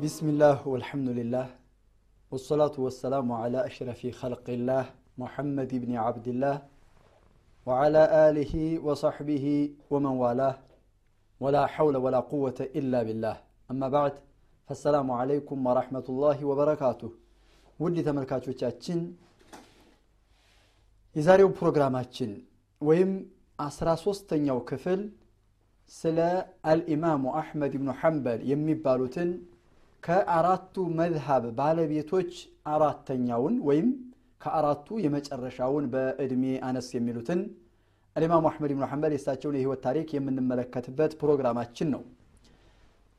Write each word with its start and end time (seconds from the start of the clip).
بسم 0.00 0.26
الله 0.28 0.58
والحمد 0.68 1.08
لله 1.08 1.46
والصلاة 2.32 2.76
والسلام 2.78 3.28
على 3.32 3.58
أشرف 3.66 4.00
خلق 4.20 4.46
الله 4.48 4.84
محمد 5.18 5.70
بن 5.74 5.90
عبد 5.96 6.26
الله 6.28 6.56
وعلى 7.66 8.02
آله 8.28 8.54
وصحبه 8.86 9.46
ومن 9.92 10.14
والاه 10.22 10.56
ولا 11.40 11.66
حول 11.66 11.94
ولا 11.96 12.20
قوة 12.32 12.58
إلا 12.78 13.00
بالله 13.02 13.36
أما 13.70 13.88
بعد 13.88 14.14
فالسلام 14.68 15.08
عليكم 15.20 15.58
ورحمة 15.66 16.06
الله 16.08 16.38
وبركاته 16.50 17.10
ودي 17.80 18.00
ተመልካቾቻችን 18.08 18.98
የዛሬው 21.16 21.48
ፕሮግራማችን 21.58 22.30
ወይም 22.80 23.10
አስራ 23.58 23.88
ሶስተኛው 24.06 24.58
ክፍል 24.70 25.00
ስለ 25.90 26.18
አልኢማሙ 26.70 27.22
አሕመድ 27.40 27.74
ብኑ 27.80 27.90
ሐንበል 28.00 28.40
የሚባሉትን 28.52 29.28
ከአራቱ 30.03 30.83
መዝሃብ 30.97 31.43
ባለቤቶች 31.57 32.31
አራተኛውን 32.73 33.55
ወይም 33.67 33.89
ከአራቱ 34.41 34.87
የመጨረሻውን 35.03 35.85
በእድሜ 35.93 36.43
አነስ 36.67 36.87
የሚሉትን 36.95 37.41
አልኢማሙ 38.15 38.45
አሕመድ 38.49 38.71
ብኑ 38.71 38.87
ሐንበል 38.91 39.13
የእሳቸውን 39.15 39.55
የህይወት 39.57 39.81
ታሪክ 39.85 40.07
የምንመለከትበት 40.15 41.11
ፕሮግራማችን 41.21 41.89
ነው። 41.93 42.01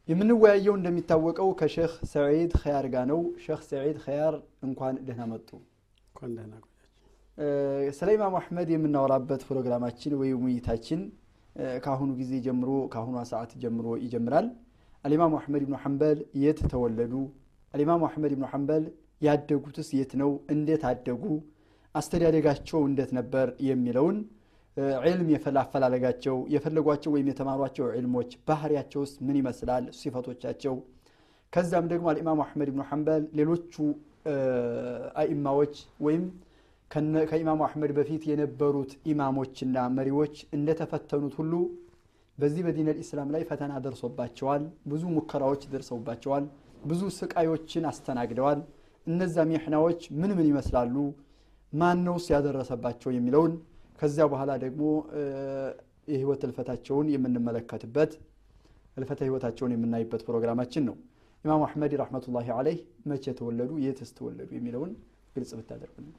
የምንወያየው 0.08 0.74
እንደሚታወቀው 0.78 1.48
ከሼክ 1.60 1.92
ሰዒድ 2.12 2.52
ኸያር 2.62 2.86
ጋር 2.94 3.04
ነው። 3.12 3.20
ሼክ 3.44 3.60
ሰዒድ 3.70 3.98
ኸያር 4.04 4.34
እንኳን 4.66 4.94
ደህና 5.06 5.22
መጡ። 5.32 5.48
ስለ 7.98 8.08
ኢማሙ 8.16 8.34
አሕመድ 8.40 8.68
የምናወራበት 8.72 9.42
ፕሮግራማችን 9.48 10.12
ወይም 10.20 10.42
ውይይታችን 10.46 11.00
ከአሁኑ 11.84 12.10
ጊዜ 12.20 12.32
ጀምሮ 12.44 12.70
ከአሁኗ 12.92 13.16
ሰዓት 13.30 13.50
ጀምሮ 13.62 13.86
ይጀምራል 14.04 14.46
አልኢማሙ 15.04 15.32
አሕመድ 15.38 15.62
ብኑ 15.66 15.74
ሐንበል 15.82 16.18
የት 16.42 16.60
ተወለዱ? 16.72 17.12
አልኢማሙ 17.74 18.02
አሕመድ 18.08 18.32
ብኑ 18.36 18.44
ሐንበል 18.52 18.84
ያደጉትስ 19.22 19.88
የት 19.98 20.12
ነው? 20.20 20.30
እንዴት 20.54 20.82
አደጉ? 20.90 21.24
አስተዳደጋቸው 21.94 22.80
እንዴት 22.88 23.10
ነበር? 23.18 23.46
የሚለውን 23.68 24.16
ዕልም 25.06 25.28
አፈላለጋቸው 25.62 26.36
የፈለጓቸው 26.54 27.10
ወይም 27.14 27.26
የተማሯቸው 27.30 27.86
ዕልሞች 27.98 28.30
ባህሪያቸውስ 28.48 29.12
ምን 29.26 29.36
ይመስላል? 29.40 29.84
ሲፈቶቻቸው። 29.98 30.76
ከዛም 31.52 31.86
ደግሞ 31.92 32.06
አልኢማሙ 32.12 32.38
አሕመድ 32.46 32.68
ብኑ 32.74 32.82
ሐንበል 32.90 33.22
ሌሎቹ 33.38 33.74
አኢማዎች 35.20 35.74
ወይም 36.06 36.24
ከኢማሙ 37.30 37.60
አሕመድ 37.66 37.90
በፊት 37.98 38.22
የነበሩት 38.30 38.90
ኢማሞችና 39.12 39.76
መሪዎች 39.98 40.34
እንደተፈተኑት 40.56 41.34
ሁሉ 41.40 41.52
በዚህ 42.38 42.62
በዲን 42.66 42.88
ልእስላም 42.90 43.28
ላይ 43.34 43.42
ፈተና 43.48 43.72
ደርሶባቸዋል። 43.84 44.62
ብዙ 44.90 45.02
ሙከራዎች 45.16 45.62
ደርሰውባቸዋል። 45.72 46.44
ብዙ 46.84 47.02
ስቃዮችን 47.18 47.84
አስተናግደዋል። 47.90 48.60
እነዛ 49.06 49.36
ሚሕናዎች 49.50 50.00
ምን 50.20 50.30
ምን 50.38 50.46
ይመስላሉ? 50.50 50.94
ማን 51.72 51.98
ነውስ 52.06 52.26
ያደረሰባቸው 52.34 53.10
የሚለውን 53.14 53.52
ከዚያ 53.98 54.24
በኋላ 54.32 54.52
ደግሞ 54.64 54.82
የህይወት 56.08 56.42
እልፈታቸውን 56.46 57.06
የምንመለከትበት 57.14 58.12
እልፈተ 58.96 59.20
ህይወታቸውን 59.26 59.72
የምናይበት 59.74 60.22
ፕሮግራማችን 60.28 60.84
ነው። 60.88 60.96
ኢማሙ 61.44 61.60
አሕመድ 61.66 61.92
ረሕመቱላሂ 62.00 62.48
አለይህ 62.56 62.80
መቼ 63.10 63.24
ተወለዱ? 63.38 63.70
የትስ 63.84 64.10
ተወለዱ? 64.18 64.48
የሚለውን 64.58 64.90
ግልጽ 65.36 65.50
ብታደርጉልን 65.58 66.12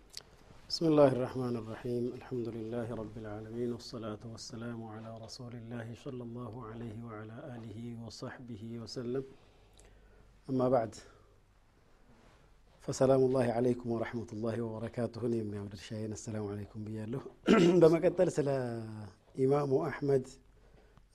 بسم 0.70 0.86
الله 0.86 1.08
الرحمن 1.08 1.56
الرحيم. 1.56 2.14
الحمد 2.14 2.48
لله 2.50 2.96
رب 2.96 3.18
العالمين 3.18 3.74
والصلاة 3.74 4.20
والسلام 4.32 4.84
على 4.84 5.18
رسول 5.26 5.54
الله 5.56 5.96
صلى 6.06 6.24
الله 6.24 6.66
عليه 6.66 7.04
وعلى 7.04 7.36
آله 7.56 8.06
وصحبه 8.06 8.80
وسلم. 8.80 9.24
أما 10.50 10.70
بعد 10.70 10.96
فسلام 12.82 13.20
الله 13.20 13.44
عليكم 13.44 13.92
ورحمة 13.92 14.28
الله 14.34 14.62
وبركاته. 14.62 15.28
نيم 15.28 15.54
يا 15.54 15.62
ولد 15.62 15.76
شاهين 15.76 16.12
السلام 16.12 16.48
عليكم 16.48 16.84
بيالله. 16.84 17.22
بما 17.82 18.00
قتل 18.00 18.32
سلا 18.32 18.58
إمام 19.40 19.74
أحمد 19.76 20.28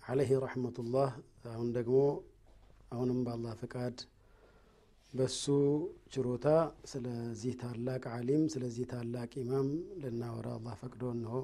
عليه 0.08 0.38
رحمة 0.38 0.76
الله. 0.78 1.10
أهون 1.46 1.72
دقمو 1.72 2.22
أهون 2.92 3.24
بالله 3.24 3.54
فقاد. 3.54 4.00
በሱ 5.12 5.44
ችሮታ 6.12 6.46
ስለዚህ 6.90 7.52
ታላቅ 7.60 8.02
አሊም 8.14 8.42
ስለዚህ 8.54 8.84
ታላቅ 8.90 9.30
ኢማም 9.42 9.68
ልናወራ 10.02 10.48
አላህ 10.56 10.74
ፈቅዶ 10.80 11.02
እንሆ 11.14 11.34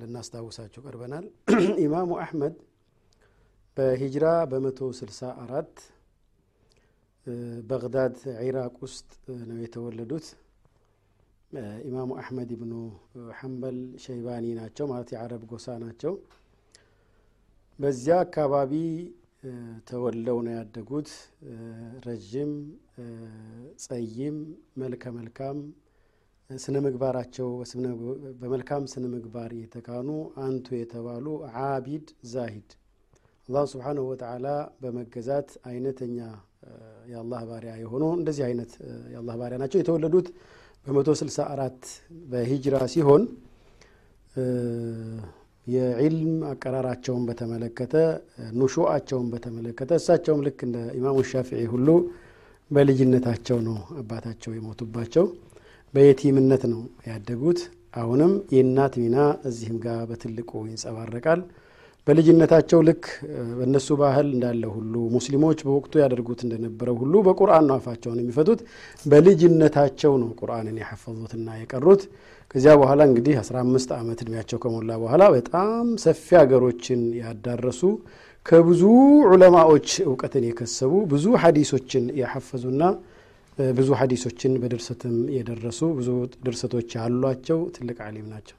ልናስታውሳቸው 0.00 0.82
ቀርበናል። 0.86 1.24
ኢማሙ 1.84 2.10
አሕመድ 2.24 2.56
በሂጅራ 3.76 4.26
በመቶ 4.50 4.80
ስልሳ 4.98 5.20
አራት 5.42 5.74
በግዳድ 7.68 8.14
ዒራቅ 8.42 8.74
ውስጥ 8.84 9.08
ነው 9.48 9.58
የተወለዱት። 9.62 10.26
ኢማሙ 11.88 12.10
አሕመድ 12.20 12.50
ብኑ 12.60 12.72
ሐንበል 13.38 13.76
ሸይባኒ 14.04 14.46
ናቸው 14.58 14.86
ማለት 14.90 15.08
የአረብ 15.14 15.42
ጎሳ 15.50 15.76
ናቸው። 15.84 16.14
በዚያ 17.78 18.16
አካባቢ 18.24 18.72
ተወለው 19.88 20.38
ነው 20.46 20.52
ያደጉት። 20.56 21.10
ረዥም 22.06 22.52
ጸይም 23.84 24.36
መልከ 24.82 25.12
መልካም 25.18 25.58
ስነ 26.50 26.76
ምግባራቸው 26.84 27.48
በመልካም 28.40 28.84
ስነ 28.92 29.04
ምግባር 29.14 29.50
የተካኑ 29.58 30.08
አንቱ 30.44 30.66
የተባሉ 30.78 31.26
ዓቢድ 31.64 32.06
ዛሂድ። 32.32 32.70
አላሁ 33.48 33.64
ስብሓንሁ 33.72 34.04
ወተዓላ 34.10 34.46
በመገዛት 34.82 35.50
አይነተኛ 35.68 36.18
የአላህ 37.10 37.42
ባሪያ 37.50 37.72
የሆኑ 37.82 38.04
እንደዚህ 38.18 38.44
አይነት 38.48 38.72
የአላህ 39.12 39.34
ባሪያ 39.40 39.58
ናቸው። 39.62 39.78
የተወለዱት 39.80 40.28
በመቶ 40.86 41.10
ስልሳ 41.20 41.38
አራት 41.54 41.82
በሂጅራ 42.30 42.76
ሲሆን 42.92 43.22
የዒልም 45.68 46.34
አቀራራቸውን 46.50 47.22
በተመለከተ 47.28 47.94
ኑሹአቸውን 48.58 49.26
በተመለከተ 49.32 49.90
እሳቸውም 50.00 50.44
ልክ 50.46 50.60
እንደ 50.66 50.78
ኢማሙ 50.98 51.18
ሻፊዒ 51.30 51.62
ሁሉ 51.72 51.88
በልጅነታቸው 52.70 53.58
ነው 53.66 53.78
አባታቸው 54.00 54.52
የሞቱባቸው። 54.54 55.26
በየቲምነት 55.94 56.62
ነው 56.72 56.80
ያደጉት። 57.08 57.60
አሁንም 57.94 58.32
የእናት 58.54 58.94
ሚና 59.02 59.18
እዚህም 59.48 59.78
ጋር 59.84 60.00
በትልቁ 60.08 60.50
ይንጸባረቃል 60.66 61.40
በልጅነታቸው 62.08 62.80
ልክ 62.88 63.04
በእነሱ 63.56 63.88
ባህል 64.00 64.28
እንዳለ 64.34 64.62
ሁሉ 64.74 64.94
ሙስሊሞች 65.14 65.58
በወቅቱ 65.66 65.94
ያደርጉት 66.02 66.40
እንደነበረው 66.46 66.96
ሁሉ 67.02 67.14
በቁርአን 67.26 67.66
ነው 67.68 67.74
አፋቸውን 67.76 68.20
የሚፈቱት። 68.22 68.60
በልጅነታቸው 69.04 70.12
ነው 70.22 70.30
ቁርአንን 70.40 70.78
የሐፈዙትና 70.80 71.56
የቀሩት። 71.58 72.02
ከዚያ 72.50 72.74
በኋላ 72.80 73.00
እንግዲህ 73.08 73.34
15 73.40 73.90
ዓመት 73.98 74.20
እድሜያቸው 74.24 74.60
ከሞላ 74.62 74.90
በኋላ 75.02 75.22
በጣም 75.34 75.86
ሰፊ 76.04 76.26
ሀገሮችን 76.40 77.02
ያዳረሱ 77.20 77.82
ከብዙ 78.46 78.82
ዑለማዎች 79.30 79.88
እውቀትን 80.06 80.46
የከሰቡ 80.48 80.94
ብዙ 81.10 81.26
ሀዲሶችን 81.42 82.04
ያሐፈዙና 82.20 82.82
ብዙ 83.74 83.90
ሀዲሶችን 84.00 84.52
በድርሰትም 84.62 85.16
የደረሱ 85.36 85.82
ብዙ 85.96 86.10
ድርሰቶች 86.44 86.88
ያሏቸው 86.98 87.60
ትልቅ 87.76 87.98
አሊም 88.06 88.26
ናቸው 88.34 88.56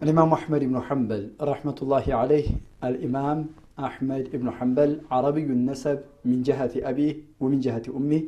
الإمام 0.00 0.30
أحمد 0.32 0.62
بن 0.64 0.76
حنبل 0.80 1.22
رحمة 1.42 1.78
الله 1.82 2.06
عليه 2.20 2.46
الإمام 2.84 3.38
أحمد 3.78 4.24
بن 4.32 4.48
حنبل 4.50 4.90
عربي 5.10 5.42
النسب 5.58 5.98
من 6.24 6.38
جهة 6.48 6.72
أبيه 6.90 7.12
ومن 7.42 7.58
جهة 7.66 7.86
أمه 7.98 8.22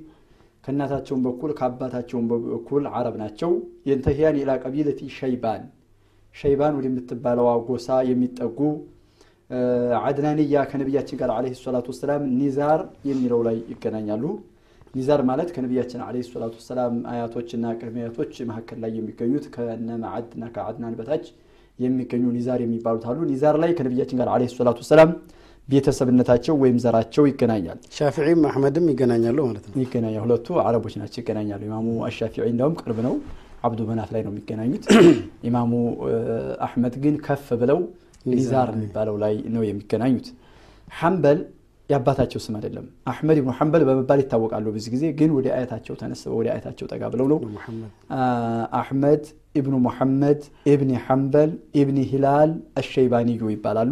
ከእናታቸውን 0.65 1.21
በኩል 1.27 1.51
ከአባታቸውን 1.59 2.27
በኩል 2.31 2.83
አረብ 2.97 3.15
ናቸው 3.23 3.51
የንተህያን 3.89 4.37
ኢላ 4.41 4.51
ቀቢለቲ 4.63 5.01
ሸይባን 5.17 5.63
ሸይባን 6.35 6.77
ወደምትባለዋ 6.79 7.49
ጎሳ 7.69 7.89
የሚጠጉ 8.11 8.59
አድናንያ 10.09 10.61
ከነቢያችን 10.71 11.19
ጋር 11.21 11.31
አለ 11.37 11.47
ሰላቱ 11.65 11.87
ወሰላም 11.93 12.23
ኒዛር 12.41 12.81
የሚለው 13.11 13.41
ላይ 13.49 13.57
ይገናኛሉ 13.73 14.25
ኒዛር 14.99 15.21
ማለት 15.31 15.51
ከነቢያችን 15.57 16.01
አለ 16.07 16.17
ሰላቱ 16.31 16.55
ወሰላም 16.63 16.95
አያቶችና 17.13 17.65
ቅድመ 17.81 17.99
አያቶች 18.03 18.33
መካከል 18.51 18.79
ላይ 18.85 18.93
የሚገኙት 18.99 19.47
ከነ 19.57 19.91
ማዓድና 20.05 20.45
ከአድናን 20.57 20.97
በታች 21.01 21.27
የሚገኙ 21.80 22.24
ኒዛር 22.36 22.60
የሚባሉት 22.64 23.04
አሉ። 23.10 23.18
ኒዛር 23.32 23.56
ላይ 23.64 23.72
ከነቢያችን 23.78 24.20
ጋር 24.22 24.30
አለ 24.34 24.44
ሰላቱ 24.54 24.80
ወሰላም 24.86 25.10
ቤተሰብነታቸው 25.70 26.56
ወይም 26.62 26.78
ዘራቸው 26.84 27.24
ይገናኛል። 27.30 27.78
ሻፊዒም 27.96 28.42
አሕመድም 28.50 28.86
ይገናኛሉ 28.92 29.38
ማለት 29.48 29.66
ነው። 29.70 29.76
ይገናኛል። 29.84 30.22
ሁለቱ 30.26 30.48
አረቦች 30.64 30.94
ናቸው 31.02 31.20
ይገናኛሉ። 31.24 31.62
ኢማሙ 31.68 31.88
አሻፊዒ 32.08 32.46
እንደውም 32.52 32.76
ቅርብ 32.82 33.00
ነው። 33.08 33.16
አብዱ 33.64 33.80
መናፍ 33.90 34.10
ላይ 34.16 34.22
ነው 34.26 34.32
የሚገናኙት። 34.34 34.84
ኢማሙ 35.50 35.72
አሕመድ 36.66 36.96
ግን 37.04 37.16
ከፍ 37.26 37.48
ብለው 37.62 37.80
ኒዛር 38.32 38.70
የሚባለው 38.76 39.16
ላይ 39.24 39.36
ነው 39.56 39.64
የሚገናኙት። 39.68 40.28
ሐንበል 40.92 41.40
የአባታቸው 41.90 42.40
ስም 42.46 42.56
አይደለም። 42.58 42.86
አሕመድ 43.12 43.38
ብኑ 43.40 43.52
ሐንበል 43.58 43.84
በመባል 43.88 44.20
ይታወቃሉ 44.24 44.66
ብዙ 44.76 44.86
ጊዜ 44.94 45.04
ግን 45.20 45.30
ወደ 45.36 45.48
አያታቸው 45.56 45.96
ተነስበው 46.02 46.38
ወደ 46.40 46.48
አያታቸው 46.54 46.86
ጠጋ 46.92 47.04
ብለው 47.14 47.28
ነው። 47.32 47.40
አሕመድ 48.80 49.24
ኢብኑ 49.60 49.76
ሙሐመድ 49.86 50.42
ኢብኒ 50.72 50.92
ሐንበል 51.06 51.52
ኢብኒ 51.82 52.00
ሂላል 52.12 52.52
አሸይባንዩ 52.82 53.42
ይባላሉ። 53.54 53.92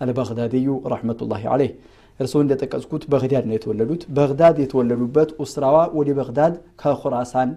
አልበግዳድዩ 0.00 0.66
ረሕመቱላሂ 0.92 1.44
አለይህ 1.52 1.72
እርስዎ 2.20 2.40
እንደጠቀስኩት 2.44 3.02
በግዳድ 3.12 3.44
ነው 3.48 3.54
የተወለዱት። 3.56 4.02
በግዳድ 4.16 4.56
የተወለዱበት 4.62 5.30
ኡስራዋ 5.42 5.76
ወደ 5.98 6.10
በግዳድ 6.18 6.54
ከኹራሳን 6.80 7.50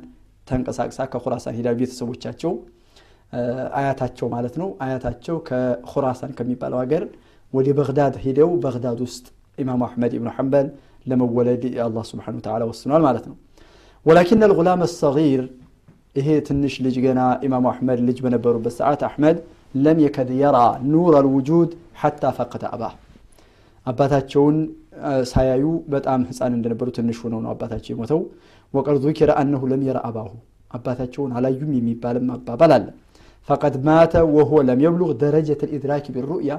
ተንቀሳቅሳ 0.48 1.00
ከኹራሳን 1.12 1.56
ሂዳ 1.58 1.70
ቤተሰቦቻቸው 1.80 2.54
አያታቸው 3.80 4.28
ማለት 4.34 4.56
ነው። 4.62 4.70
አያታቸው 4.86 5.36
ከኹራሳን 5.50 6.32
ከሚባለው 6.38 6.80
ሀገር 6.84 7.04
ወደ 7.54 7.68
በግዳድ 7.78 8.16
ሂደው 8.24 8.50
በግዳድ 8.64 9.00
ውስጥ 9.06 9.26
ኢማሙ 9.59 9.81
አሕመድ 9.87 10.13
ኢብኑ 10.17 10.29
ሐንበል 10.37 10.67
ለመወለድ 11.07 11.63
አላህ 11.85 12.05
ስብሓነሁ 12.11 12.39
ወተዓላ 12.41 12.63
ወስኗል 12.71 13.03
ማለት 13.07 13.25
ነው። 13.31 13.37
ወላኪን 14.07 14.43
አልጉላም 14.47 14.81
አሰጊር 14.87 15.43
ይሄ 16.17 16.29
ትንሽ 16.49 16.75
ልጅ 16.85 16.97
ገና 17.05 17.21
ኢማሙ 17.47 17.65
አሕመድ 17.73 18.01
ልጅ 18.09 18.19
በነበሩበት 18.25 18.75
ሰዓት 18.79 19.01
አሕመድ 19.09 19.39
ለም 19.77 19.99
የከድ 20.05 20.31
የራ 20.41 20.59
ኑር 20.93 21.15
አልውጁድ 21.19 21.71
ሐታ 22.03 22.33
ፈቅደ 22.39 22.65
አባህ 22.75 22.93
አባታቸውን 23.87 24.57
ሳያዩ 25.31 25.65
በጣም 25.93 26.21
ህፃን 26.29 26.53
እንደነበሩ 26.57 26.89
ትንሽ 26.97 27.19
ሆነው 27.25 27.41
ነው 27.45 27.51
አባታቸው 27.53 27.93
የሞተው። 27.95 28.21
ወቀድ 28.75 28.97
ዙኪረ 29.05 29.31
አነሁ 29.41 29.63
ለም 29.73 29.83
የረ 29.89 29.99
አባሁ 30.09 30.31
አባታቸውን 30.71 31.33
አላዩም 31.39 31.73
የሚባልም 31.77 32.31
አባባል 32.37 32.73
አለ። 32.77 32.87
ፈቀድ 33.49 33.75
ማተ 33.87 34.15
ወሆ 34.37 34.53
ለም 34.69 34.81
የብሉግ 34.85 35.11
ደረጀት 35.21 35.61
ልኢድራክ 35.67 36.07
ቢሩእያ 36.15 36.53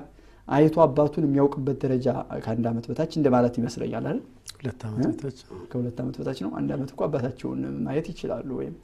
አይቶ 0.48 0.76
አባቱን 0.84 1.24
የሚያውቅበት 1.26 1.76
ደረጃ 1.84 2.06
ከአንድ 2.44 2.64
ዓመት 2.70 2.86
በታች 2.90 3.12
እንደማለት 3.18 3.54
ይመስለኛል 3.60 4.04
አይደል? 4.04 4.18
ከሁለት 5.70 5.98
ዓመት 6.02 6.16
በታች 6.20 6.38
ነው። 6.44 6.50
አንድ 6.58 6.70
ዓመት 6.76 6.90
እኮ 6.94 7.00
አባታቸውን 7.06 7.60
ማየት 7.86 8.08
ይችላሉ 8.12 8.48
ወይም 8.60 8.74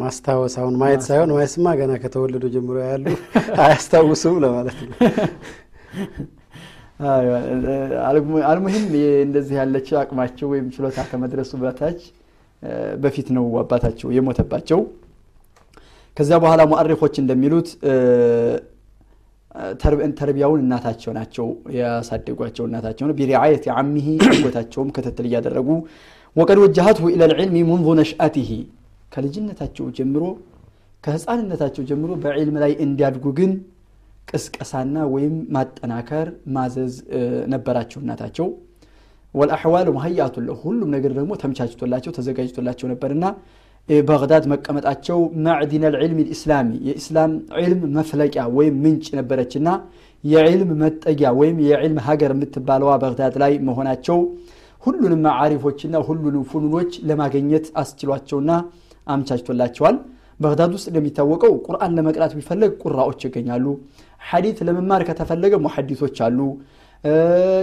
ማስታወስ 0.00 0.54
አሁን 0.60 0.74
ማየት 0.80 1.02
ሳይሆን 1.06 1.30
ማየትማ 1.34 1.68
ገና 1.78 1.92
ከተወለዱ 2.02 2.44
ጀምሮ 2.54 2.76
ያሉ 2.86 3.04
አያስታውሱም 3.62 4.36
ለማለት 4.44 4.78
ነው። 4.82 4.92
አልሙሂም 8.50 8.84
እንደዚህ 9.24 9.54
ያለች 9.60 9.88
አቅማቸው 10.00 10.46
ወይም 10.52 10.66
ችሎታ 10.74 11.00
ከመድረሱ 11.10 11.52
በታች 11.62 12.00
በፊት 13.02 13.28
ነው 13.36 13.46
አባታቸው 13.62 14.08
የሞተባቸው። 14.16 14.80
ከዚያ 16.16 16.36
በኋላ 16.42 16.62
ሙአሪኮች 16.70 17.14
እንደሚሉት 17.22 17.68
ተርቢያውን 20.18 20.60
እናታቸው 20.64 21.12
ናቸው 21.18 21.46
ያሳደጓቸው 21.78 22.64
እናታቸው 22.68 23.12
ቢሪዓየት 23.20 23.64
ዓሚሂ 23.76 24.08
አጎታቸውም 24.30 24.90
ክትትል 24.96 25.26
እያደረጉ 25.30 25.68
ወቀድ 26.36 26.58
ወጀሃትሁ 26.64 27.04
ኢለል 27.12 27.32
ዒልሚ 27.38 27.56
ሙንዙ 27.70 27.88
ነሽአቲሂ 28.00 28.50
ከልጅነታቸው 29.12 29.86
ጀምሮ 29.98 30.24
ከህፃንነታቸው 31.04 31.82
ጀምሮ 31.90 32.12
በዒልም 32.22 32.56
ላይ 32.62 32.72
እንዲያድጉ 32.84 33.24
ግን 33.38 33.52
ቅስቀሳና 34.28 34.96
ወይም 35.12 35.34
ማጠናከር 35.56 36.28
ማዘዝ 36.54 36.94
ነበራቸው 37.52 38.00
እናታቸው። 38.02 38.46
ወልአሕዋል 39.34 39.88
ሙሀያቱ 39.96 40.34
ሁሉም 40.62 40.90
ነገር 40.94 41.12
ደግሞ 41.18 41.32
ተመቻችቶላቸው 41.42 42.12
ተዘጋጅቶላቸው 42.18 42.86
ነበርና 42.92 43.24
በግዳድ 43.88 44.44
መቀመጣቸው 44.52 45.18
ማዕዲን 45.44 45.84
አልዕልም 45.88 46.18
ልእስላሚ 46.22 46.70
የኢስላም 46.86 47.32
ዕልም 47.60 47.82
መፍለቂያ 47.96 48.44
ወይም 48.56 48.74
ምንጭ 48.84 49.06
ነበረችና 49.18 49.68
የዕልም 50.24 50.70
መጠጊያ 50.80 51.28
ወይም 51.38 51.58
የዕልም 51.66 51.98
ሀገር 52.06 52.30
የምትባለዋ 52.34 52.92
በግዳድ 53.02 53.34
ላይ 53.42 53.52
መሆናቸው 53.68 54.18
ሁሉንም 54.82 55.20
ማዓሪፎችና 55.26 55.96
ሁሉንም 56.08 56.42
ፉኑኖች 56.50 56.92
ለማግኘት 57.08 57.66
አስችሏቸውና 57.82 58.50
አምቻችቶላቸዋል። 59.06 59.96
በግዳድ 60.40 60.72
ውስጥ 60.76 60.86
እንደሚታወቀው 60.90 61.52
ቁርአን 61.66 61.94
ለመቅራት 61.98 62.32
ቢፈለግ 62.38 62.72
ቁራዎች 62.82 63.20
ይገኛሉ። 63.26 63.66
ሐዲት 64.22 64.58
ለመማር 64.68 65.02
ከተፈለገ 65.08 65.54
ሙሐዲቶች 65.64 66.16
አሉ። 66.26 66.38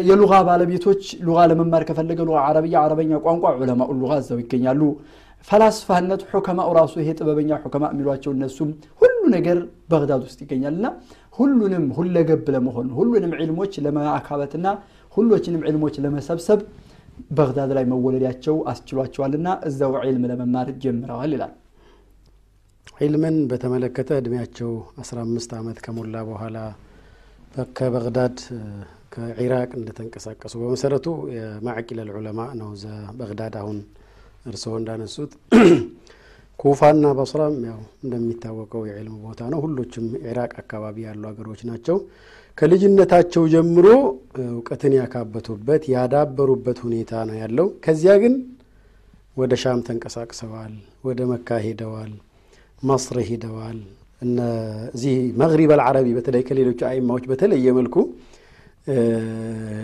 የሉጋ 0.10 0.34
ባለቤቶች 0.48 1.04
ሉጋ 1.26 1.40
ለመማር 1.52 1.84
ከፈለገ 1.88 2.20
ሉጋ 2.28 2.38
አረብያ 2.48 2.76
አረበኛ 2.84 3.20
ቋንቋ 3.26 3.46
ዑለማኡ 3.58 3.90
ሉጋ 4.02 4.12
እዛው 4.22 4.40
ይገኛሉ። 4.44 4.82
ፈላስፋነት 5.48 6.22
ሑከማኡ 6.32 6.70
ራሱ 6.78 6.94
ይሄ 7.02 7.10
ጥበበኛ 7.18 7.52
ሑከማ 7.64 7.86
የሚሏቸው 7.94 8.32
እነሱም 8.36 8.70
ሁሉ 9.02 9.22
ነገር 9.36 9.58
በግዳድ 9.92 10.22
ውስጥ 10.28 10.40
ይገኛልና 10.46 10.88
ሁሉንም 11.38 11.86
ሁለገብ 11.98 12.48
ለመሆን 12.56 12.88
ሁሉንም 12.98 13.34
ዕልሞች 13.40 13.74
ለማካበትና 13.86 14.68
ሁሎችንም 15.14 15.64
ዕልሞች 15.70 15.96
ለመሰብሰብ 16.04 16.60
በግዳድ 17.38 17.72
ላይ 17.78 17.86
መወለዳቸው 17.92 18.56
አስችሏቸዋልና 18.72 19.50
እዛው 19.70 19.94
ዕልም 20.04 20.24
ለመማር 20.32 20.70
ጀምረዋል 20.84 21.34
ይላል። 21.36 21.54
ዒልምን 22.98 23.36
በተመለከተ 23.52 24.10
እድሜያቸው 24.22 24.72
15 25.02 25.54
ዓመት 25.60 25.78
ከሞላ 25.86 26.16
በኋላ 26.30 26.58
ከበግዳድ 27.78 28.38
ከኢራቅ 29.14 29.70
እንደተንቀሳቀሱ 29.80 30.54
በመሰረቱ 30.62 31.08
የማዕቂል 31.36 32.00
አልዑለማ 32.04 32.40
ነው 32.62 32.70
በግዳድ 33.20 33.56
አሁን 33.62 33.78
እርስዎ 34.46 34.74
እንዳነሱት 34.80 35.32
ኩፋና 36.60 37.06
በስራም 37.18 37.56
ያው 37.68 37.80
እንደሚታወቀው 38.04 38.82
የዕልም 38.90 39.16
ቦታ 39.26 39.42
ነው። 39.54 39.60
ሁሎችም 39.64 40.06
ኢራቅ 40.24 40.52
አካባቢ 40.62 40.98
ያሉ 41.06 41.24
ሀገሮች 41.30 41.62
ናቸው። 41.70 41.98
ከልጅነታቸው 42.58 43.44
ጀምሮ 43.54 43.88
እውቀትን 44.46 44.94
ያካበቱበት 45.00 45.84
ያዳበሩበት 45.94 46.78
ሁኔታ 46.86 47.24
ነው 47.30 47.36
ያለው። 47.42 47.68
ከዚያ 47.86 48.14
ግን 48.24 48.36
ወደ 49.38 49.54
ሻም 49.62 49.80
ተንቀሳቅሰዋል፣ 49.88 50.74
ወደ 51.08 51.20
መካ 51.32 51.58
ሄደዋል፣ 51.66 52.12
መስር 52.84 53.18
ሄደዋል። 53.30 53.80
እዚህ 54.94 55.14
መግሪብ 55.42 55.72
አልዓረቢ 55.76 56.08
በተለይ 56.18 56.44
ከሌሎቹ 56.48 56.80
አይማዎች 56.90 57.26
በተለየ 57.32 57.68
መልኩ 57.80 57.96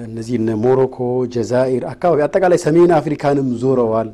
እነዚህ 0.07 0.35
እነ 0.39 0.49
ሞሮኮ፣ 0.63 0.97
ጀዛኢር 1.33 1.83
አካባቢ 1.91 2.19
አጠቃላይ 2.25 2.59
ሰሜን 2.65 2.91
አፍሪካንም 2.97 3.47
ዞረዋል። 3.61 4.09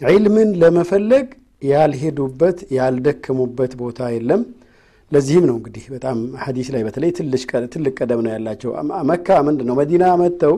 ዒልምን 0.00 0.50
ለመፈለግ 0.62 1.26
ያልሄዱበት 1.64 2.58
ያልደከሙበት 2.76 3.72
ቦታ 3.80 4.10
የለም። 4.14 4.42
ለዚህም 5.12 5.44
ነው 5.48 5.56
እንግዲህ 5.58 5.84
በጣም 5.94 6.18
ሐዲስ 6.44 6.68
ላይ 6.74 6.82
በተለይ 6.86 7.10
ትልቅ 7.72 7.92
ቀደም 7.98 8.20
ነው 8.24 8.30
ያላቸው። 8.34 8.70
መካ 9.10 9.28
ምንድን 9.48 9.66
ነው 9.70 9.76
መዲና 9.80 10.04
መጥተው 10.22 10.54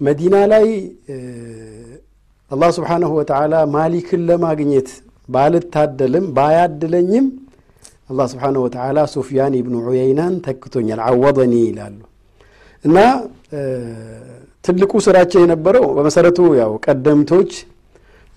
መዲና 0.00 0.36
ላይ 0.52 0.66
አላህ 2.50 2.70
ስብሓነሁ 2.78 3.10
ወተዓላ 3.18 3.54
ማሊክን 3.74 4.22
ለማግኘት 4.28 4.88
ባልታደልም 5.28 6.24
ባያድለኝም 6.36 7.26
አላህ 8.10 8.26
ስብሓነሁ 8.32 8.62
ወተዓላ 8.66 8.98
ሱፍያን 9.12 9.54
ኢብኑ 9.60 9.76
ዑየይናን 9.86 10.34
ተክቶኛል 10.46 11.00
አወደኒ 11.06 11.54
ይላሉ 11.68 12.00
እና 12.84 12.96
ትልቁ 14.64 14.92
ስራቸው 15.06 15.40
የነበረው 15.42 15.86
በመሰረቱ 15.96 16.38
ያው 16.60 16.72
ቀደምቶች 16.84 17.52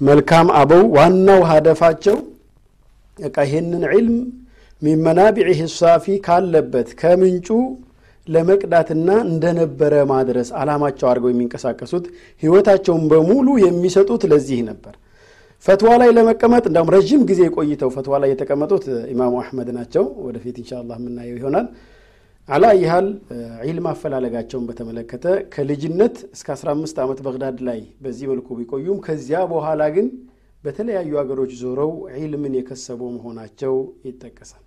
መልካም 0.02 0.48
አበው 0.60 0.84
ዋናው 0.96 1.42
ሀደፋቸው 1.50 2.18
በቃ 3.20 3.36
ይሄንን 3.48 3.84
ዒልም 3.92 4.18
ሚን 4.82 5.00
ሳፊ 5.76 6.16
ካለበት 6.26 6.90
ከምንጩ 7.00 7.48
ለመቅዳትና 8.28 9.10
እንደነበረ 9.28 9.94
ማድረስ 10.12 10.48
አላማቸው 10.62 11.08
አድርገው 11.10 11.32
የሚንቀሳቀሱት 11.34 12.06
ህይወታቸውን 12.44 13.04
በሙሉ 13.12 13.48
የሚሰጡት 13.64 14.24
ለዚህ 14.32 14.60
ነበር። 14.70 14.96
ፈትዋ 15.66 15.92
ላይ 16.02 16.10
ለመቀመጥ 16.18 16.64
እንዳውም 16.70 16.92
ረዥም 16.96 17.22
ጊዜ 17.30 17.42
ቆይተው 17.56 17.90
ፈትዋ 17.96 18.16
ላይ 18.24 18.30
የተቀመጡት 18.34 18.84
ኢማሙ 19.14 19.36
አሕመድ 19.42 19.70
ናቸው። 19.78 20.04
ወደፊት 20.26 20.58
ኢንሻአላህ 20.64 20.98
የምናየው 21.02 21.38
ይሆናል። 21.40 21.68
አላ 22.50 22.66
ይሃል 22.82 23.08
ዒልም 23.66 23.88
አፈላለጋቸውን 23.92 24.66
በተመለከተ 24.68 25.26
ከልጅነት 25.54 26.16
እስከ 26.36 26.48
15 26.56 27.02
ዓመት 27.04 27.20
በግዳድ 27.26 27.58
ላይ 27.68 27.80
በዚህ 28.04 28.26
መልኩ 28.32 28.48
ቢቆዩም 28.60 29.00
ከዚያ 29.08 29.40
በኋላ 29.52 29.84
ግን 29.96 30.08
በተለያዩ 30.64 31.12
ሀገሮች 31.22 31.52
ዞረው 31.62 31.92
ዒልምን 32.16 32.54
የከሰቡ 32.60 33.02
መሆናቸው 33.16 33.74
ይጠቀሳል። 34.08 34.64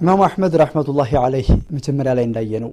ኢማሙ 0.00 0.20
አሕመድ 0.26 0.54
ረሕመቱላሂ 0.62 1.10
ዓለይህ 1.22 1.48
መጀመሪያ 1.76 2.12
ላይ 2.18 2.26
እንዳየ 2.28 2.60
ነው 2.64 2.72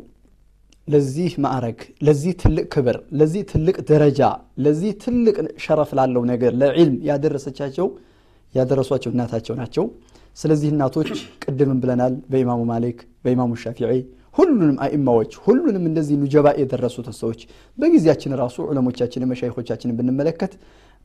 ለዚህ 0.88 1.34
ማዕረግ፣ 1.44 1.80
ለዚህ 2.08 2.34
ትልቅ 2.42 2.66
ክብር፣ 2.74 2.98
ለዚህ 3.20 3.44
ትልቅ 3.52 3.78
ደረጃ፣ 3.90 4.20
ለዚህ 4.66 4.92
ትልቅ 5.04 5.36
ሸረፍ 5.64 5.92
ላለው 6.00 6.24
ነገር 6.32 6.52
ለዒልም 6.62 6.98
ያደረሰቻቸው 7.08 7.88
ያደረሷቸው 8.54 9.12
እናታቸው 9.14 9.56
ናቸው። 9.62 9.86
ስለዚህ 10.38 10.70
እናቶች 10.74 11.10
ቅድምም 11.44 11.80
ብለናል፣ 11.84 12.14
በኢማሙ 12.32 12.62
ማሊክ፣ 12.72 13.00
በኢማሙ 13.25 13.51
ሻፊዒ 13.63 13.91
ሁሉንም 14.36 14.77
አኢማዎች 14.86 15.34
ሁሉንም 15.44 15.84
እንደዚህ 15.89 16.15
ኑጀባ 16.22 16.48
የደረሱት 16.62 17.08
ሰዎች 17.20 17.41
በጊዜያችን 17.77 18.34
ራሱ 18.41 18.58
ዑለሞቻችንን 18.70 19.29
መሻይኮቻችንን 19.32 19.96
ብንመለከት 20.00 20.53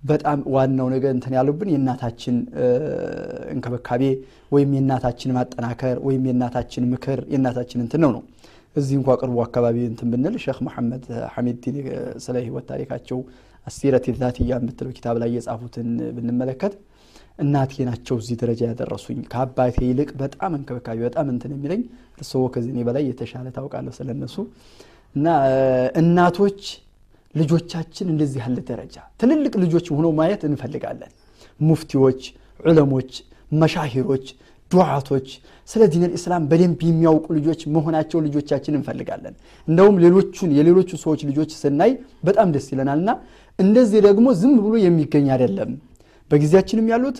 በጣም 0.02 0.38
ዋናው 0.54 0.86
ነገር 0.92 1.10
እንትን 1.14 1.32
ያሉብን 1.36 1.68
የእናታችን 1.72 2.36
እንክብካቤ 3.54 4.02
ወይም 4.52 4.70
የእናታችን 4.76 5.34
ማጠናከር 5.36 5.96
ወይም 6.06 6.22
የእናታችን 6.28 6.84
ምክር 6.92 7.20
የእናታችን 7.32 7.82
እንትን 7.84 8.02
ነው 8.04 8.12
ነው። 8.16 8.22
እዚህ 8.76 8.94
እንኳ 9.00 9.16
ቅርቡ 9.20 9.36
አካባቢ 9.44 9.76
እንትን 9.90 10.08
ብንል 10.12 10.34
ሼክ 10.44 10.58
መሐመድ 10.66 11.04
ሐሚድዲን 11.34 11.76
ስለ 12.24 12.36
ህይወት 12.46 12.66
ታሪካቸው 12.72 13.18
አሲረት 13.66 14.06
ዛትያ 14.20 14.52
የምትለው 14.54 14.92
ኪታብ 14.98 15.16
ላይ 15.22 15.30
የጻፉትን 15.36 15.88
ብንመለከት 16.16 16.74
እናቴ 17.38 17.84
ናቸው 17.84 18.16
እዚህ 18.20 18.37
ደረጃ 18.40 18.60
ያደረሱኝ። 18.68 19.20
ከአባቴ 19.32 19.76
ይልቅ 19.88 20.10
በጣም 20.20 20.52
እንክብካቤ 20.58 20.99
በጣም 21.06 21.26
እንትን 21.34 21.52
የሚለኝ 21.54 21.82
እርስዎ 22.16 22.42
ከዚህ 22.54 22.84
በላይ 22.88 23.04
የተሻለ 23.10 23.46
ታውቃለሁ 23.56 23.92
ስለነሱ 23.99 24.37
እና 25.14 25.26
እናቶች 26.00 26.60
ልጆቻችን 27.34 28.06
እንደዚህ 28.12 28.40
ያለ 28.44 28.58
ደረጃ 28.70 28.96
ትልልቅ 29.20 29.54
ልጆች 29.64 29.87
ሆነው 29.94 30.12
ማየት 30.18 30.42
እንፈልጋለን። 30.49 31.12
ሙፍቲዎች 31.60 32.20
ዑለሞች 32.60 33.10
መሻሂሮች 33.52 34.26
ዱዓቶች። 34.70 35.28
ስለ 35.68 35.82
ዲን 35.92 36.02
ልእስላም 36.06 36.42
በደንብ 36.50 36.80
የሚያውቁ 36.87 37.26
ልጆች 37.38 37.60
መሆናቸው 37.75 38.18
ልጆቻችን 38.26 38.75
እንፈልጋለን። 38.78 39.34
እንደውም 39.68 39.96
ሌሎቹን 40.04 40.50
የሌሎቹ 40.58 40.90
ሰዎች 41.04 41.20
ልጆች 41.30 41.50
ስናይ 41.62 41.92
በጣም 42.25 42.49
ደስ 42.54 42.66
ይለናልና 42.72 43.10
እንደዚህ 43.58 44.00
ደግሞ 44.08 44.26
ዝም 44.40 44.54
ብሎ 44.64 44.75
የሚገኝ 44.84 45.26
አይደለም 45.34 45.70
በጊዜያችንም 46.30 46.88
ያሉት 46.92 47.18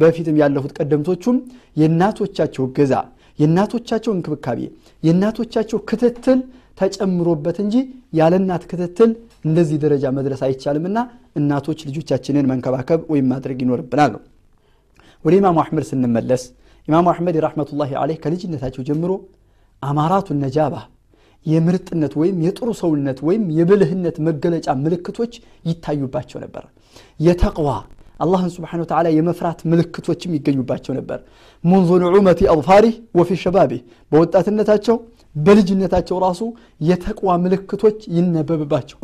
በፊትም 0.00 0.36
ያለፉት 0.42 0.72
ቀደምቶቹም 0.78 1.36
የእናቶቻቸው 1.80 2.64
ገዛ 2.76 2.94
የእናቶቻቸው 3.38 4.12
እንክብካቤ 4.16 4.60
የእናቶቻቸው 5.02 5.78
ክትትል 5.88 6.38
ተጨምሮበት 6.80 7.56
እንጂ 7.64 7.74
ያለ 8.12 8.34
እናት 8.40 8.64
ክትትል 8.70 9.10
እንደዚህ 9.44 9.76
ደረጃ 9.84 10.04
መድረስ 10.16 10.40
አይቻልምና 10.46 10.98
እናቶች 11.40 11.80
ልጆቻችንን 11.88 12.48
መንከባከብ 12.50 13.00
ወይም 13.12 13.26
ማድረግ 13.32 13.58
ይኖርብናል። 13.64 14.14
ወደ 15.24 15.34
ኢማሙ 15.38 15.56
አሕመድ 15.62 15.84
ስንመለስ 15.90 16.42
ኢማሙ 16.88 17.06
አሕመድ 17.12 17.36
ረሕመቱላሂ 17.44 17.90
አለይህ 18.02 18.18
ከልጅነታቸው 18.24 18.84
ጀምሮ 18.88 19.12
አማራቱ 19.82 20.28
ነጃባ 20.42 20.74
የምርጥነት 21.46 22.12
ወይም 22.20 22.36
የጥሩ 22.46 22.68
ሰውነት 22.80 23.18
ወይም 23.26 23.42
የብልህነት 23.58 24.16
መገለጫ 24.28 24.68
ምልክቶች 24.82 25.32
ይታዩባቸው 25.68 26.38
ነበር። 26.44 26.64
የተቅዋ 27.20 27.68
አላህን 28.20 28.50
ስብሓን 28.54 28.80
ወተዓላ 28.82 29.06
የመፍራት 29.14 29.58
ምልክቶችም 29.70 30.34
ይገኙባቸው 30.36 30.92
ነበር 30.98 31.18
ሙንዙ 31.64 31.90
ንዑመቲ 32.02 32.40
አظፋሪህ 32.54 32.94
ወፊ 33.18 33.30
ሸባቢህ 33.42 33.80
በወጣትነታቸው 34.12 34.96
በልጅነታቸው 35.36 36.16
ራሱ 36.26 36.42
የተቅዋ 36.90 37.30
ምልክቶች 37.44 37.98
ይነበብባቸው 38.18 39.00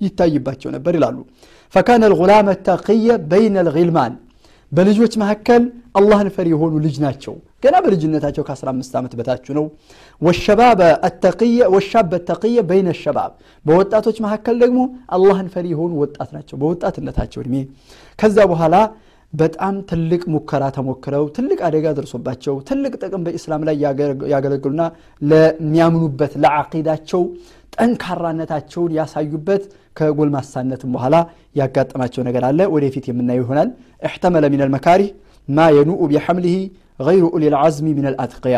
ይታይባቸው 0.00 0.70
ነበር 0.76 0.92
ይላሉ 0.98 1.16
ፈካነ 1.74 2.04
ልጉላም 2.12 2.48
ተቅየ 2.68 3.16
በይነ 3.30 3.56
ልልማን 3.68 4.12
በልጆች 4.72 5.14
መካከል 5.22 5.62
አላህን 5.96 6.28
ፈሪ 6.34 6.48
የሆኑ 6.52 6.74
ልጅ 6.84 6.96
ናቸው። 7.04 7.34
ገና 7.62 7.76
በልጅነታቸው 7.84 8.42
ከ15 8.48 8.92
ዓመት 8.98 9.12
በታችሁ 9.18 9.52
ነው። 9.58 9.64
ወሸባበ 10.22 10.80
ወሻበ 11.74 12.12
ተቅየ 12.28 12.58
በይነ 12.68 12.90
ሸባብ። 13.00 13.32
በወጣቶች 13.64 14.18
መካከል 14.26 14.56
ደግሞ 14.62 14.80
አላህን 15.16 15.48
ፈሪ 15.54 15.66
የሆኑ 15.74 15.92
ወጣት 16.02 16.30
ናቸው። 16.36 16.56
በወጣትነታቸው 16.62 17.40
እድሜ። 17.44 17.56
ከዛ 18.18 18.38
በኋላ 18.52 18.74
በጣም 19.32 19.74
ትልቅ 19.90 20.22
ሙከራ 20.32 20.64
ተሞክረው 20.76 21.24
ትልቅ 21.36 21.58
አደጋ 21.66 21.86
ደርሶባቸው 21.98 22.54
ትልቅ 22.68 22.92
ጥቅም 23.02 23.24
በኢስላም 23.26 23.62
ላይ 23.68 23.76
ያገለግሉና 24.32 24.82
ለሚያምኑበት 25.30 26.32
ለዓቂዳቸው 26.44 27.22
ጠንካራነታቸውን 27.74 28.92
ያሳዩበት 28.96 29.62
ከጎልማሳነትም 29.96 30.90
በኋላ 30.94 31.16
ያጋጠማቸው 31.56 32.22
ነገር 32.28 32.44
አለ። 32.48 32.60
ወደፊት 32.74 33.04
የምናየው 33.10 33.44
ይሆናል። 33.44 33.68
እሕተመለ 34.02 34.44
ምን 34.52 34.62
ልመካሪህ 34.62 35.10
ማ 35.48 35.66
የኑኡ 35.76 36.00
ቢሐምልህ 36.10 36.56
ገይሩ 37.00 37.24
ኡሊ 37.34 37.44
ልዓዝሚ 37.54 37.86
ልአትቅያ 38.06 38.56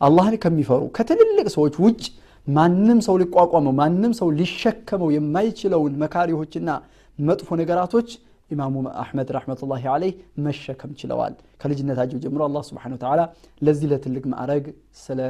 አላህን 0.00 0.36
ከሚፈሩ 0.42 0.82
ከትልልቅ 0.96 1.46
ሰዎች 1.56 1.74
ውጭ 1.84 2.02
ማንም 2.46 2.98
ሰው 3.06 3.16
ሊቋቋመው 3.22 3.74
ማንም 3.80 4.12
ሰው 4.20 4.28
ሊሸከመው 4.38 5.10
የማይችለውን 5.16 5.92
መካሪዎችና 6.02 6.70
መጥፎ 7.18 7.48
ነገራቶች 7.60 8.08
ኢማሙ 8.52 8.74
አሕመድ 9.02 9.28
ረሕመቱላሂ 9.36 9.82
አለይህ 9.92 10.14
መሸከም 10.46 10.92
ችለዋል። 11.00 11.34
ከልጅነታቸው 11.60 12.18
ጀምሮ 12.24 12.42
አላህ 12.48 12.62
ስብሓን 12.68 12.94
ወተዓላ 12.96 13.20
ለዚህ 13.62 13.86
ለትልቅ 13.92 14.24
ማዕረግ 14.32 14.66
ስለ 15.02 15.20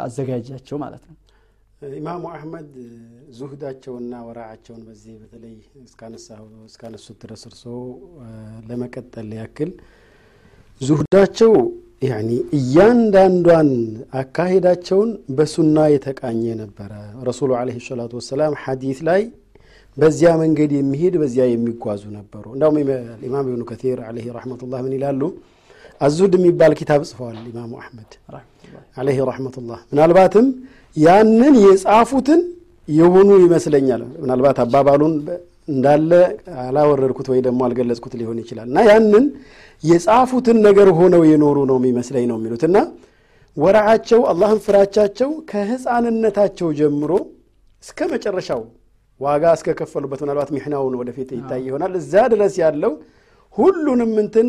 አዘጋጃቸው 0.00 0.78
ማለት 0.84 1.04
ነው። 1.08 1.16
ኢማሙ 1.96 2.24
አሕመድ 2.32 2.68
ዙህዳቸውና 3.38 4.12
ወራዓቸውን 4.26 4.82
በዚህ 4.86 5.14
በተለይ 5.22 5.54
እስካነሱት 6.68 7.16
ድረስ 7.24 7.42
እርሶ 7.50 7.64
ለመቀጠል 8.68 9.30
ያክል 9.40 9.70
ዙህዳቸው 10.80 11.52
ያኒ 12.04 12.30
እያንዳንዷን 12.58 13.70
አካሄዳቸውን 14.20 15.10
በሱና 15.36 15.78
የተቃኘ 15.92 16.42
ነበረ። 16.62 16.92
ረሱሉ 17.28 17.50
አለህ 17.60 17.76
ሰላቱ 17.86 18.12
ወሰላም 18.20 18.54
ሐዲት 18.64 19.00
ላይ 19.08 19.22
በዚያ 19.96 20.30
መንገድ 20.40 20.70
የሚሄድ 20.76 21.14
በዚያ 21.22 21.44
የሚጓዙ 21.50 22.02
ነበሩ። 22.16 22.44
እንዳውም 22.54 22.76
ኢማም 23.26 23.46
ኢብኑ 23.50 23.62
ከቲር 23.70 23.98
አለህ 24.08 24.24
ረሕመቱላህ 24.36 24.80
ምን 24.86 24.94
ይላሉ? 24.96 25.20
አዙህድ 26.00 26.32
የሚባል 26.38 26.72
ኪታብ 26.80 27.00
ጽፈዋል 27.10 27.36
ኢማሙ 27.50 27.72
አሕመድ 27.80 28.12
አለህ 28.96 29.18
ረሕመቱላህ። 29.30 29.80
ምናልባትም 29.92 30.46
ያንን 30.96 31.54
የጻፉትን 31.66 32.40
የሆኑ 32.88 33.30
ይመስለኛል። 33.44 34.02
ምናልባት 34.22 34.58
አባባሉን 34.64 35.14
እንዳለ 35.68 36.10
አላወረድኩት 36.64 37.28
ወይ 37.32 37.40
ደግሞ 37.46 37.60
አልገለጽኩት 37.66 38.14
ሊሆን 38.20 38.38
ይችላል። 38.42 38.66
እና 38.70 38.78
ያንን 38.88 39.24
የጻፉትን 39.84 40.58
ነገር 40.66 40.88
ሆነው 40.98 41.22
የኖሩ 41.30 41.58
ነው 41.70 41.76
የሚመስለኝ 41.80 42.24
ነው 42.30 42.36
የሚሉት። 42.38 42.62
እና 42.68 42.76
ወረዓቸው 43.56 44.20
አላህን 44.30 44.60
ፍራቻቸው 44.66 45.30
ከህፃንነታቸው 45.50 46.68
ጀምሮ 46.78 47.12
እስከ 47.82 48.08
መጨረሻው 48.12 48.62
ዋጋ 49.20 49.44
እስከከፈሉበት 49.56 50.20
ምናልባት 50.24 50.50
ሚሕናውን 50.54 50.94
ወደፊት 51.00 51.30
ይታይ 51.36 51.60
ይሆናል። 51.68 51.92
እዛ 52.00 52.14
ድረስ 52.32 52.54
ያለው 52.62 52.92
ሁሉንም 53.54 54.12
እንትን 54.22 54.48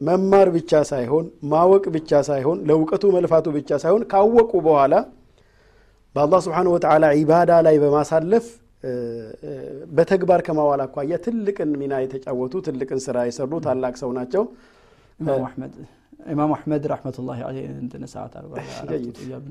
መማር 0.00 0.48
ብቻ 0.56 0.72
ሳይሆን 0.90 1.24
ማወቅ 1.52 1.84
ብቻ 1.96 2.20
ሳይሆን 2.28 2.58
ለእውቀቱ 2.68 3.04
መልፋቱ 3.16 3.46
ብቻ 3.56 3.70
ሳይሆን 3.84 4.02
ካወቁ 4.12 4.52
በኋላ 4.66 4.94
በአላህ 6.14 6.40
ስብሓን 6.46 6.68
ወተዓላ 6.72 7.04
ዒባዳ 7.18 7.52
ላይ 7.66 7.76
በማሳለፍ 7.82 8.46
በተግባር 9.96 10.40
ከማዋል 10.46 10.80
አኳያ 10.84 11.16
ትልቅን 11.24 11.70
ሚና 11.80 11.94
የተጫወቱ 12.04 12.54
ትልቅን 12.66 13.00
ስራ 13.06 13.18
የሰሩ 13.28 13.60
ታላቅ 13.66 13.94
ሰው 14.02 14.10
ናቸው። 14.18 14.42
ኢማሙ 16.32 16.50
አሕመድ 16.56 16.84
ረሕመቱላሂ 16.92 17.38
ዐለይህ 17.46 17.68
እንትን 17.82 18.02
ሰዓት 18.12 18.34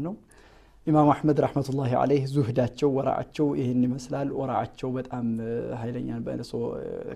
ነው 0.06 0.14
ኢማሙ 0.88 1.08
አሕመድ 1.14 1.38
ረሕመቱላሂ 1.44 1.92
ዐለይህ 2.00 2.24
ዙህዳቸው 2.32 2.90
ወራዓቸው 2.96 3.48
ይህን 3.60 3.82
ይመስላል። 3.86 4.30
ወራዓቸው 4.40 4.90
በጣም 4.96 5.26
ኃይለኛ 5.82 6.10
በእነሶ 6.26 6.52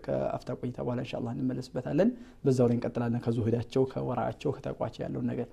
ከአፍታ 0.06 0.50
ቆይታ 0.60 0.78
በኋላ 0.86 1.00
እንሻላ 1.04 1.28
እንመለስበታለን። 1.36 2.10
በዛው 2.44 2.68
ላይ 2.70 2.76
እንቀጥላለን። 2.78 3.22
ከዙህዳቸው 3.26 3.86
ከወራዓቸው 3.94 4.52
ከተቋቸው 4.58 5.02
ያለውን 5.06 5.28
ነገር። 5.32 5.48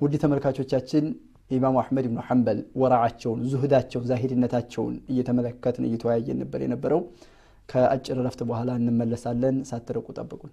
ውድ 0.00 0.14
ተመልካቾቻችን 0.22 1.04
ኢማሙ 1.50 1.76
አሕመድ 1.82 2.06
ብኑ 2.08 2.22
ሐንበል 2.28 2.58
ወራዓቸውን 2.82 3.42
ዙህዳቸውን 3.52 4.08
ዛሂድነታቸውን 4.10 4.96
እየተመለከትን 5.12 5.86
እየተወያየን 5.88 6.40
ነበር 6.42 6.62
የነበረው። 6.64 7.02
ከአጭር 7.68 8.18
ረፍት 8.26 8.42
በኋላ 8.50 8.70
እንመለሳለን። 8.80 9.56
ሳትርቁ 9.70 10.06
ጠብቁን 10.18 10.52